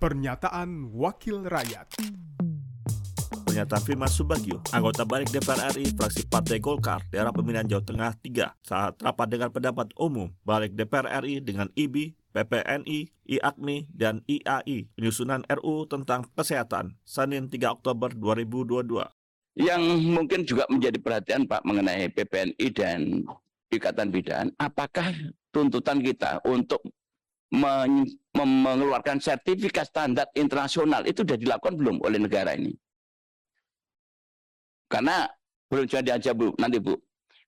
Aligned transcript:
Pernyataan 0.00 0.96
Wakil 0.96 1.44
Rakyat 1.44 2.00
Pernyataan 3.44 3.82
Firman 3.84 4.08
Subagio, 4.08 4.64
anggota 4.72 5.04
balik 5.04 5.28
DPR 5.28 5.76
RI, 5.76 5.92
fraksi 5.92 6.24
Partai 6.24 6.56
Golkar, 6.56 7.04
daerah 7.12 7.28
pemilihan 7.28 7.68
Jawa 7.68 7.84
Tengah 7.84 8.12
3, 8.16 8.64
saat 8.64 8.96
rapat 8.96 9.28
dengan 9.28 9.52
pendapat 9.52 9.92
umum 10.00 10.32
balik 10.40 10.72
DPR 10.72 11.20
RI 11.20 11.44
dengan 11.44 11.68
IBI, 11.76 12.16
PPNI, 12.32 13.12
IAKMI, 13.28 13.76
dan 13.92 14.24
IAI, 14.24 14.88
penyusunan 14.96 15.44
RU 15.60 15.84
tentang 15.84 16.24
kesehatan, 16.32 16.96
Senin 17.04 17.52
3 17.52 17.60
Oktober 17.68 18.08
2022. 18.16 19.04
Yang 19.60 19.82
mungkin 20.00 20.48
juga 20.48 20.64
menjadi 20.72 20.96
perhatian 20.96 21.44
Pak 21.44 21.60
mengenai 21.68 22.08
PPNI 22.08 22.66
dan 22.72 23.28
Ikatan 23.68 24.08
Bidan, 24.08 24.48
apakah 24.56 25.12
tuntutan 25.52 26.00
kita 26.00 26.40
untuk 26.48 26.80
mengeluarkan 27.50 29.18
sertifikat 29.18 29.90
standar 29.90 30.30
internasional 30.38 31.02
itu 31.06 31.26
sudah 31.26 31.38
dilakukan 31.38 31.74
belum 31.74 31.96
oleh 32.02 32.18
negara 32.22 32.54
ini? 32.54 32.74
Karena 34.90 35.26
belum 35.70 35.86
jadi 35.86 36.18
aja 36.18 36.34
Bu, 36.34 36.54
nanti 36.58 36.82
Bu. 36.82 36.98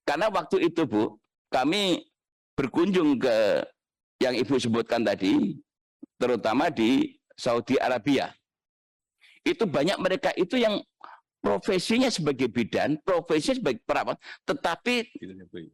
Karena 0.07 0.30
waktu 0.30 0.70
itu 0.70 0.87
Bu, 0.87 1.19
kami 1.51 2.07
berkunjung 2.55 3.19
ke 3.19 3.66
yang 4.23 4.38
Ibu 4.38 4.55
sebutkan 4.62 5.02
tadi, 5.02 5.59
terutama 6.19 6.71
di 6.71 7.19
Saudi 7.34 7.74
Arabia. 7.82 8.30
Itu 9.43 9.66
banyak 9.66 9.98
mereka 9.98 10.30
itu 10.38 10.55
yang 10.55 10.79
profesinya 11.43 12.07
sebagai 12.07 12.46
bidan, 12.46 13.02
profesinya 13.02 13.59
sebagai 13.59 13.82
perawat, 13.82 14.15
tetapi 14.46 15.10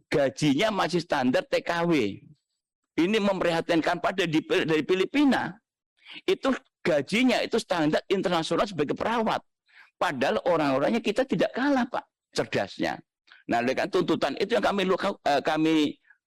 gajinya 0.08 0.72
masih 0.72 1.04
standar 1.04 1.44
TKW. 1.44 2.24
Ini 2.98 3.22
memprihatinkan 3.22 4.02
pada 4.02 4.26
di, 4.26 4.42
dari 4.42 4.82
Filipina. 4.82 5.54
Itu 6.26 6.50
gajinya 6.82 7.38
itu 7.46 7.62
standar 7.62 8.02
internasional 8.10 8.66
sebagai 8.66 8.98
perawat. 8.98 9.38
Padahal 9.94 10.42
orang-orangnya 10.46 10.98
kita 10.98 11.22
tidak 11.22 11.54
kalah, 11.54 11.86
Pak, 11.86 12.04
cerdasnya. 12.34 12.98
Nah, 13.48 13.62
dengan 13.62 13.86
tuntutan 13.88 14.34
itu 14.36 14.58
yang 14.58 14.64
kami 14.66 14.82
eh, 14.84 15.42
kami 15.42 15.74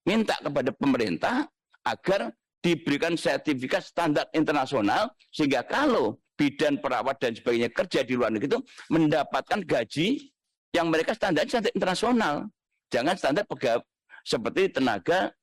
minta 0.07 0.35
kepada 0.41 0.71
pemerintah 0.73 1.45
agar 1.85 2.33
diberikan 2.61 3.17
sertifikat 3.17 3.81
standar 3.81 4.29
internasional 4.37 5.09
sehingga 5.33 5.65
kalau 5.65 6.17
bidan 6.37 6.77
perawat 6.77 7.17
dan 7.21 7.33
sebagainya 7.33 7.69
kerja 7.73 8.05
di 8.05 8.13
luar 8.17 8.33
negeri 8.33 8.57
itu 8.57 8.61
mendapatkan 8.89 9.59
gaji 9.65 10.29
yang 10.73 10.89
mereka 10.89 11.13
standar 11.13 11.45
standar 11.45 11.73
internasional. 11.73 12.49
Jangan 12.89 13.15
standar 13.17 13.43
pegawai 13.45 13.85
seperti 14.25 14.73
tenaga. 14.73 15.33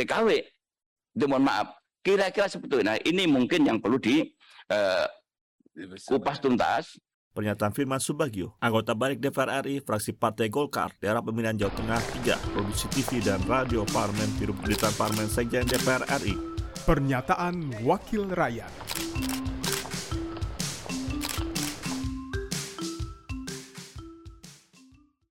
TKW. 0.00 0.28
Itu 1.14 1.24
mohon 1.28 1.44
maaf. 1.44 1.76
Kira-kira 2.00 2.48
seperti 2.48 2.80
itu. 2.80 2.86
Nah, 2.86 2.96
ini 3.04 3.28
mungkin 3.28 3.68
yang 3.68 3.78
perlu 3.78 4.00
di 4.00 4.24
uh, 4.72 5.06
kupas 6.08 6.40
tuntas 6.40 6.96
Pernyataan 7.30 7.70
Firman 7.70 8.02
Subagio, 8.02 8.58
anggota 8.58 8.90
balik 8.90 9.22
DPR 9.22 9.62
RI, 9.62 9.78
fraksi 9.78 10.18
Partai 10.18 10.50
Golkar, 10.50 10.90
daerah 10.98 11.22
pemilihan 11.22 11.54
Jawa 11.54 11.72
Tengah 11.78 12.02
3, 12.26 12.58
produksi 12.58 12.90
TV 12.90 13.22
dan 13.22 13.38
radio 13.46 13.86
Parlemen, 13.86 14.26
Biro 14.34 14.50
Pemberitaan 14.50 14.90
Parlemen 14.98 15.30
Sekjen 15.30 15.62
DPR 15.62 16.02
RI. 16.26 16.34
Pernyataan 16.82 17.86
Wakil 17.86 18.34
Rakyat 18.34 18.72